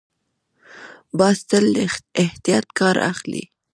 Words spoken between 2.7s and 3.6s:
کار اخلي